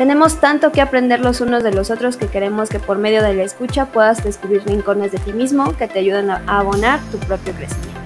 [0.00, 3.34] Tenemos tanto que aprender los unos de los otros que queremos que por medio de
[3.34, 7.52] la escucha puedas descubrir rincones de ti mismo que te ayuden a abonar tu propio
[7.52, 8.00] crecimiento.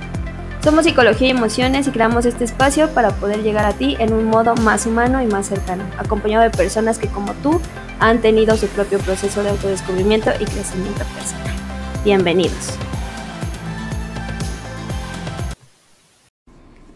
[0.65, 4.25] Somos Psicología y Emociones y creamos este espacio para poder llegar a ti en un
[4.25, 7.61] modo más humano y más cercano, acompañado de personas que como tú
[8.01, 11.55] han tenido su propio proceso de autodescubrimiento y crecimiento personal.
[12.03, 12.77] Bienvenidos.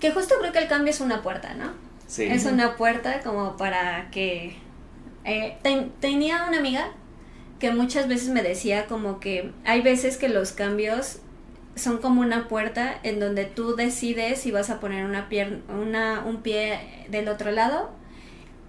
[0.01, 1.67] Que justo creo que el cambio es una puerta, ¿no?
[2.09, 2.25] Sí.
[2.25, 4.57] Es una puerta como para que
[5.29, 5.59] eh,
[6.01, 6.93] tenía una amiga
[7.59, 11.19] que muchas veces me decía como que hay veces que los cambios
[11.75, 15.29] son como una puerta en donde tú decides si vas a poner una,
[15.69, 17.91] una un pie del otro lado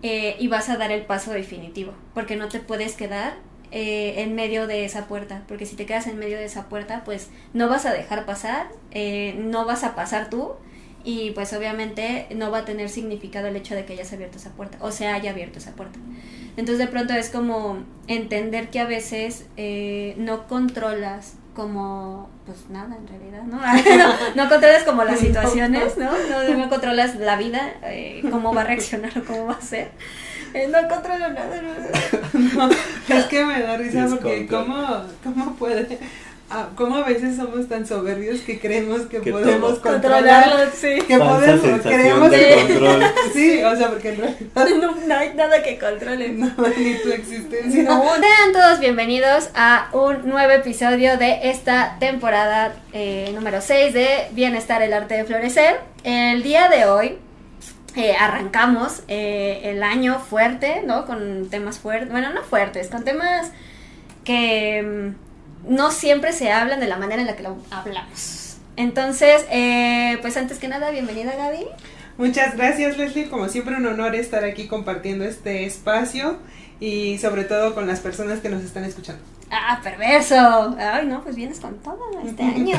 [0.01, 3.37] eh, y vas a dar el paso definitivo, porque no te puedes quedar
[3.71, 7.03] eh, en medio de esa puerta, porque si te quedas en medio de esa puerta,
[7.05, 8.67] pues no vas a dejar pasar,
[9.35, 10.55] no vas a pasar tú
[11.03, 14.51] y pues obviamente no va a tener significado el hecho de que hayas abierto esa
[14.51, 15.99] puerta o se haya abierto esa puerta.
[16.57, 22.95] Entonces de pronto es como entender que a veces eh, no controlas como, pues nada
[22.95, 23.59] en realidad, ¿no?
[24.35, 26.11] no, controlas como las situaciones, ¿no?
[26.55, 29.91] No, controlas la vida, eh, cómo va a reaccionar o cómo va a ser.
[30.53, 31.61] Eh, no controlo nada.
[32.33, 32.69] No,
[33.09, 35.99] es que me da risa porque ¿cómo, ¿cómo puede
[36.51, 40.71] Ah, ¿Cómo a veces somos tan soberbios que creemos que, podemos controlarlo?
[40.73, 40.97] Sí.
[41.07, 42.29] Que podemos, creemos
[42.67, 43.03] control.
[43.33, 44.47] Sí, o sea, porque en realidad
[45.07, 46.29] no, hay nada que controle.
[46.29, 47.83] No, ni tu existencia.
[47.83, 48.03] No.
[48.15, 54.81] Sean todos bienvenidos a un nuevo episodio de esta temporada eh, número 6 de Bienestar,
[54.81, 55.81] el arte de florecer.
[56.03, 57.19] El día de hoy
[57.95, 61.05] eh, arrancamos eh, el año fuerte, ¿no?
[61.05, 63.51] Con temas fuertes, bueno, no fuertes, con temas
[64.23, 64.81] que
[65.13, 65.28] mm,
[65.67, 68.57] no siempre se hablan de la manera en la que lo hablamos.
[68.75, 71.65] Entonces, eh, pues antes que nada, bienvenida Gaby.
[72.17, 76.37] Muchas gracias Leslie, como siempre un honor estar aquí compartiendo este espacio
[76.79, 79.21] y sobre todo con las personas que nos están escuchando.
[79.51, 80.75] Ah, perverso.
[80.77, 82.77] Ay, no, pues vienes con todo este año.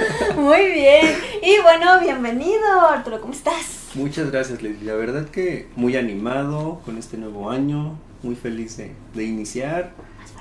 [0.36, 1.06] Muy bien.
[1.42, 3.88] Y bueno, bienvenido Arturo, ¿cómo estás?
[3.94, 8.92] Muchas gracias Leslie, la verdad que muy animado con este nuevo año, muy feliz de,
[9.14, 9.92] de iniciar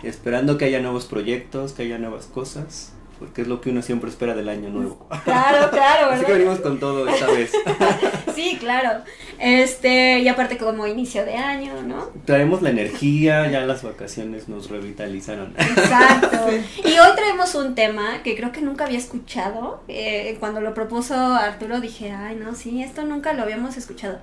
[0.03, 4.09] esperando que haya nuevos proyectos, que haya nuevas cosas, porque es lo que uno siempre
[4.09, 5.08] espera del año nuevo.
[5.24, 6.13] Claro, claro, ¿verdad?
[6.13, 7.52] Así que venimos con todo esta vez.
[8.35, 9.03] sí, claro.
[9.40, 12.12] Este, y aparte como inicio de año, ¿no?
[12.25, 15.53] Traemos la energía, ya las vacaciones nos revitalizaron.
[15.58, 16.38] Exacto.
[16.84, 19.81] Y hoy traemos un tema que creo que nunca había escuchado.
[19.88, 24.19] Eh, cuando lo propuso Arturo dije, ay, no, sí, esto nunca lo habíamos escuchado.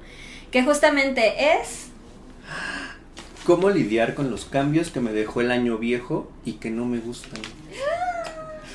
[0.50, 1.88] Que justamente es
[3.44, 6.98] cómo lidiar con los cambios que me dejó el año viejo y que no me
[6.98, 7.40] gustan.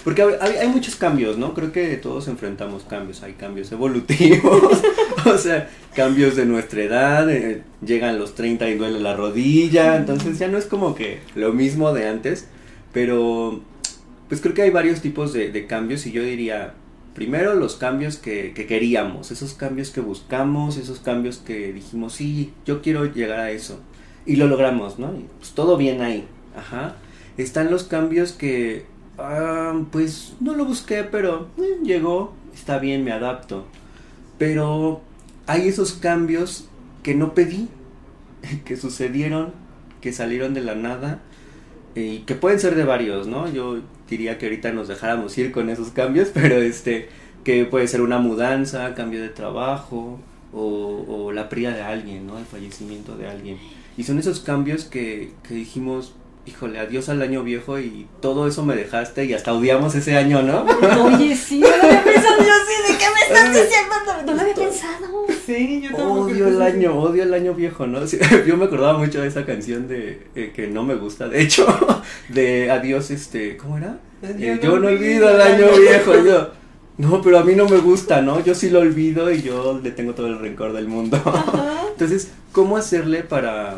[0.03, 1.53] Porque hay, muchos cambios, ¿no?
[1.53, 3.22] Creo que todos enfrentamos cambios.
[3.22, 4.81] Hay cambios evolutivos,
[5.25, 7.30] o sea, cambios de nuestra edad.
[7.30, 9.97] Eh, llegan los 30 y duele la rodilla.
[9.97, 12.47] Entonces ya no es como que lo mismo de antes.
[12.94, 13.62] Pero,
[14.30, 16.74] pues creo que hay varios tipos de, cambios y yo diría,
[17.13, 22.53] primero los cambios que, que, queríamos, esos cambios que buscamos, esos cambios que dijimos, sí,
[22.66, 23.80] yo quiero llegar a eso
[24.25, 25.12] y lo logramos, ¿no?
[25.40, 26.96] pues todo bien ahí, ajá.
[27.38, 28.85] Están los cambios que,
[29.18, 33.66] ah, pues no lo busqué, pero eh, llegó, está bien, me adapto.
[34.38, 35.02] Pero
[35.47, 36.68] hay esos cambios
[37.02, 37.69] que no pedí,
[38.66, 39.53] que sucedieron,
[40.02, 41.22] que salieron de la nada
[41.96, 43.51] y que pueden ser de varios, ¿no?
[43.51, 47.09] Yo diría que ahorita nos dejáramos ir con esos cambios, pero este,
[47.44, 50.19] que puede ser una mudanza, cambio de trabajo
[50.53, 52.38] o, o la pérdida de alguien, ¿no?
[52.38, 53.57] El fallecimiento de alguien.
[54.00, 56.14] Y son esos cambios que, que dijimos,
[56.46, 60.42] híjole, adiós al año viejo y todo eso me dejaste y hasta odiamos ese año,
[60.42, 60.62] ¿no?
[61.04, 63.96] Oye, sí, no había pensado yo sí, ¿de qué me estás diciendo?
[64.25, 65.25] No lo había pensado.
[65.46, 66.22] Sí, yo tampoco.
[66.22, 68.00] Odio el año, odio el año viejo, ¿no?
[68.48, 71.68] yo me acordaba mucho de esa canción de, eh, que no me gusta, de hecho,
[72.30, 74.00] de adiós, este, ¿cómo era?
[74.24, 76.59] Eh, yo no olvido el año viejo, yo.
[77.00, 78.44] No, pero a mí no me gusta, ¿no?
[78.44, 81.18] Yo sí lo olvido y yo le tengo todo el rencor del mundo.
[81.94, 83.78] Entonces, ¿cómo hacerle para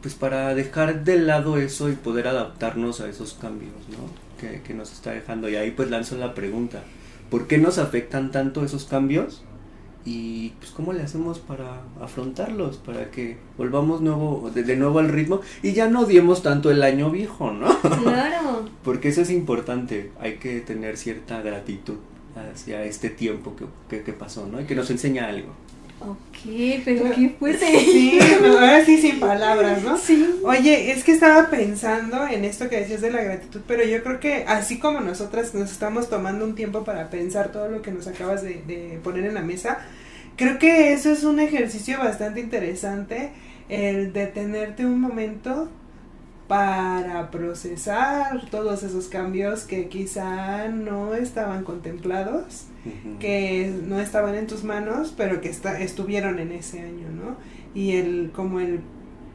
[0.00, 4.08] pues para dejar de lado eso y poder adaptarnos a esos cambios, ¿no?
[4.40, 5.50] Que, que nos está dejando.
[5.50, 6.82] Y ahí pues lanzo la pregunta,
[7.30, 9.42] ¿por qué nos afectan tanto esos cambios?
[10.06, 15.40] y pues cómo le hacemos para afrontarlos, para que volvamos nuevo, de, nuevo al ritmo
[15.62, 17.80] y ya no odiemos tanto el año viejo, ¿no?
[17.80, 18.68] Claro.
[18.84, 21.96] Porque eso es importante, hay que tener cierta gratitud
[22.36, 23.54] hacia este tiempo
[23.88, 24.60] que, que, pasó, ¿no?
[24.60, 25.52] Y que nos enseña algo.
[26.00, 27.66] Ok, pero qué fuerte.
[27.80, 29.96] Sí, ahora sí sin palabras, ¿no?
[29.96, 30.40] Sí.
[30.42, 34.20] Oye, es que estaba pensando en esto que decías de la gratitud, pero yo creo
[34.20, 38.06] que así como nosotras nos estamos tomando un tiempo para pensar todo lo que nos
[38.06, 39.78] acabas de, de poner en la mesa,
[40.36, 43.30] creo que eso es un ejercicio bastante interesante,
[43.68, 45.70] el detenerte un momento
[46.48, 52.66] para procesar todos esos cambios que quizá no estaban contemplados,
[53.18, 57.36] que no estaban en tus manos, pero que estuvieron en ese año, ¿no?
[57.74, 58.80] Y el, como el,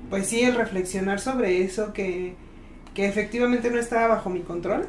[0.10, 2.36] pues sí, el reflexionar sobre eso que,
[2.94, 4.88] que efectivamente no estaba bajo mi control,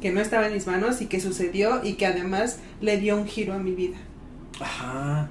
[0.00, 3.26] que no estaba en mis manos y que sucedió y que además le dio un
[3.26, 3.96] giro a mi vida.
[4.60, 5.28] Ajá.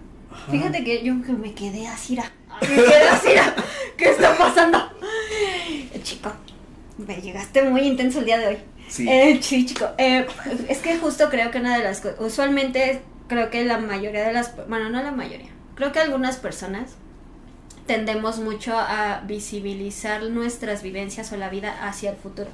[0.51, 2.17] Fíjate que yo me quedé así,
[2.61, 3.29] me quedé así,
[3.97, 4.89] ¿qué está pasando?
[6.03, 6.31] Chico,
[6.97, 8.57] me llegaste muy intenso el día de hoy.
[8.87, 9.87] Sí, eh, sí chico.
[9.97, 10.27] Eh,
[10.69, 14.33] es que justo creo que una de las cosas, usualmente creo que la mayoría de
[14.33, 16.95] las, bueno, no la mayoría, creo que algunas personas
[17.87, 22.49] tendemos mucho a visibilizar nuestras vivencias o la vida hacia el futuro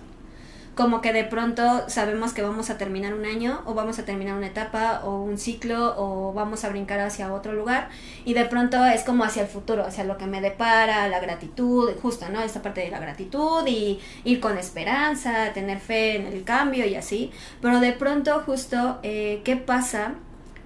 [0.75, 4.38] como que de pronto sabemos que vamos a terminar un año o vamos a terminar
[4.38, 7.89] una etapa o un ciclo o vamos a brincar hacia otro lugar
[8.23, 11.91] y de pronto es como hacia el futuro, hacia lo que me depara, la gratitud,
[12.01, 12.41] justo, ¿no?
[12.41, 16.95] Esta parte de la gratitud y ir con esperanza, tener fe en el cambio y
[16.95, 17.31] así,
[17.62, 20.15] pero de pronto justo, eh, ¿qué pasa?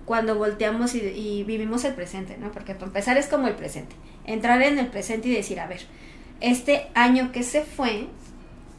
[0.06, 2.52] cuando volteamos y, y vivimos el presente, ¿no?
[2.52, 5.81] Porque para empezar es como el presente, entrar en el presente y decir, a ver,
[6.42, 8.07] este año que se fue,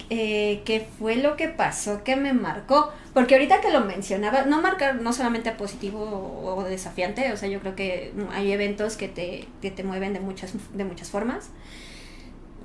[0.08, 2.93] eh, qué fue lo que pasó que me marcó.
[3.14, 6.00] Porque ahorita que lo mencionaba, no marcar no solamente a positivo
[6.44, 10.20] o, desafiante, o sea, yo creo que hay eventos que te, que te mueven de
[10.20, 11.50] muchas, de muchas formas.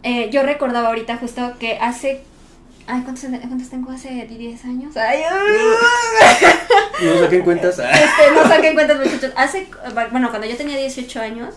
[0.03, 2.21] Eh, yo recordaba ahorita justo que hace
[2.87, 4.97] Ay, ¿cuántos, ¿cuántos, tengo hace 10 años?
[4.97, 5.21] Ay,
[7.05, 7.79] no saquen cuentas.
[7.79, 9.31] Este, no saquen cuentas, muchachos.
[9.37, 9.67] Hace,
[10.11, 11.55] bueno, cuando yo tenía 18 años,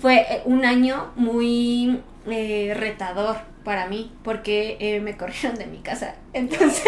[0.00, 6.14] fue un año muy eh, retador para mí, porque eh, me corrieron de mi casa.
[6.32, 6.84] Entonces,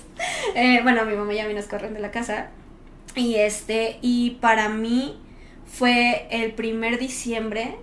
[0.54, 2.48] eh, bueno, mi mamá y a mí nos corren de la casa.
[3.14, 5.18] Y este, y para mí
[5.66, 7.76] fue el primer diciembre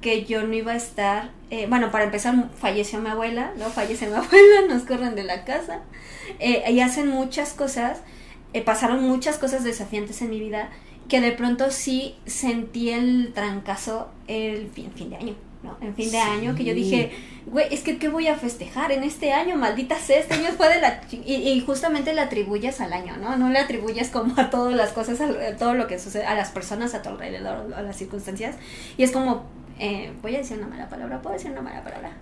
[0.00, 3.66] que yo no iba a estar, eh, bueno, para empezar falleció mi abuela, ¿no?
[3.66, 5.80] Fallece mi abuela, nos corren de la casa,
[6.38, 8.00] y hacen muchas cosas,
[8.64, 10.70] pasaron muchas cosas desafiantes en mi vida,
[11.08, 15.34] que de pronto sí sentí el trancazo el fin, fin de año.
[15.62, 15.76] ¿no?
[15.80, 17.10] En fin de año, que yo dije,
[17.46, 19.56] güey, es que ¿qué voy a festejar en este año?
[19.56, 21.00] Maldita sea, este año fue de la...
[21.10, 23.36] Y, y, justamente le atribuyes al año, ¿no?
[23.36, 26.50] No le atribuyes como a todas las cosas, a, todo lo que sucede, a las
[26.50, 28.56] personas a tu alrededor, a las circunstancias.
[28.96, 29.44] Y es como,
[29.78, 32.12] eh, voy a decir una mala palabra, ¿puedo decir una mala palabra?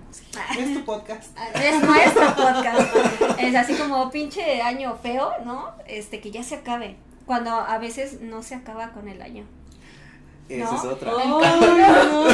[0.59, 1.37] Es tu podcast.
[1.55, 2.97] Es nuestro podcast.
[3.39, 5.73] es así como pinche año feo, ¿no?
[5.87, 6.97] Este, que ya se acabe.
[7.27, 9.45] Cuando a veces no se acaba con el año.
[10.49, 11.13] Esa es otra.
[11.15, 11.41] Oh,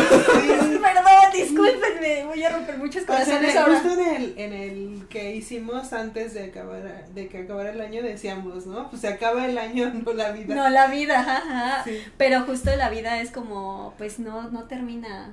[0.84, 3.26] Perdón, discúlpenme, voy a romper muchas cosas.
[3.28, 8.02] Justo en el, en el que hicimos antes de acabar de que acabara el año
[8.02, 8.90] decíamos, ¿no?
[8.90, 10.54] Pues se acaba el año, no la vida.
[10.54, 11.84] No la vida, ajá.
[12.16, 15.32] Pero justo la vida es como, pues no, no termina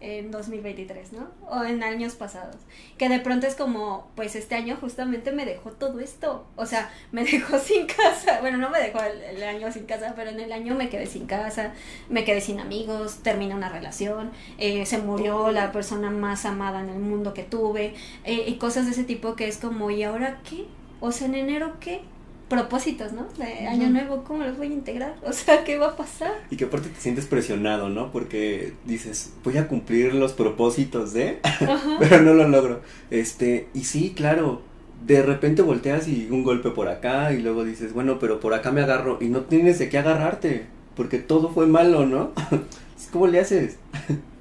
[0.00, 1.28] en 2023, ¿no?
[1.48, 2.56] O en años pasados.
[2.98, 6.46] Que de pronto es como, pues este año justamente me dejó todo esto.
[6.56, 8.40] O sea, me dejó sin casa.
[8.40, 11.26] Bueno, no me dejó el, año sin casa, pero en el año me quedé sin
[11.26, 11.72] casa,
[12.08, 16.88] me quedé sin amigos, terminé una relación, eh, se murió la persona más amada en
[16.88, 20.40] el mundo que tuve, eh, y cosas de ese tipo que es como, ¿y ahora
[20.48, 20.66] qué?
[21.00, 22.02] O sea, en enero qué?
[22.48, 23.26] Propósitos, ¿no?
[23.38, 25.14] De año nuevo, ¿cómo los voy a integrar?
[25.24, 26.32] O sea, ¿qué va a pasar?
[26.50, 28.12] Y que aparte te sientes presionado, ¿no?
[28.12, 31.40] Porque dices, voy a cumplir los propósitos de,
[31.98, 32.80] pero no lo logro.
[33.10, 34.62] Este, y sí, claro,
[35.06, 38.70] de repente volteas y un golpe por acá y luego dices, bueno, pero por acá
[38.72, 42.32] me agarro y no tienes de qué agarrarte, porque todo fue malo, ¿no?
[43.12, 43.78] ¿Cómo le haces?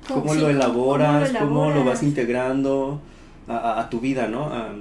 [0.07, 1.31] ¿Cómo, lo, elaboras?
[1.37, 2.99] ¿Cómo lo, vas integrando
[3.47, 4.45] a, a tu vida, ¿no?
[4.45, 4.73] A,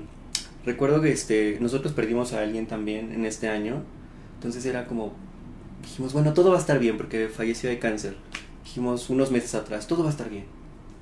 [0.65, 3.83] recuerdo que este, nosotros perdimos a alguien también en este año,
[4.35, 5.13] entonces era como,
[5.83, 8.17] dijimos, bueno, todo va a estar bien porque falleció de cáncer.
[8.65, 10.45] Dijimos unos meses atrás, todo va a estar bien.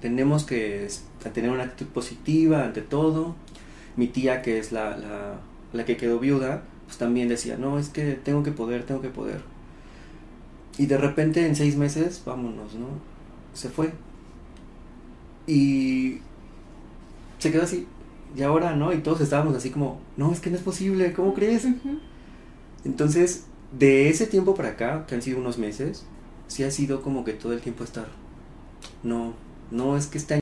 [0.01, 0.89] Tenemos que
[1.33, 3.37] tener una actitud positiva ante todo.
[3.97, 5.41] Mi tía, que es la, la,
[5.73, 9.11] la que quedó viuda, pues también decía, no, es que tengo que poder, tengo que
[9.11, 9.43] poder.
[10.79, 12.87] Y de repente en seis meses, vámonos, ¿no?
[13.53, 13.93] Se fue.
[15.47, 16.19] Y
[17.39, 17.87] se quedó así,
[18.37, 18.93] y ahora, ¿no?
[18.93, 21.67] Y todos estábamos así como, no, es que no es posible, ¿cómo crees?
[22.85, 23.45] Entonces,
[23.79, 26.05] de ese tiempo para acá, que han sido unos meses,
[26.49, 28.09] sí ha sido como que todo el tiempo estar,
[29.03, 29.35] no,
[29.71, 30.40] no, es que este